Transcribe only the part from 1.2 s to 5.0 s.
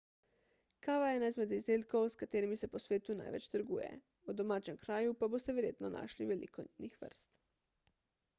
izmed izdelkov s katerim se po svetu največ trguje v domačem